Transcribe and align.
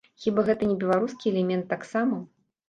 Хіба 0.21 0.45
гэта 0.47 0.69
не 0.71 0.77
беларускі 0.83 1.29
элемент 1.33 1.69
таксама? 1.75 2.21